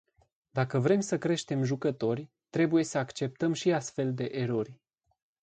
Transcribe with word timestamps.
Dacă 0.51 0.79
vrem 0.79 0.99
să 0.99 1.17
creștem 1.17 1.63
jucători, 1.63 2.29
trebuie 2.49 2.83
să 2.83 2.97
acceptăm 2.97 3.53
și 3.53 3.71
astfel 3.71 4.13
de 4.13 4.29
erori. 4.31 4.81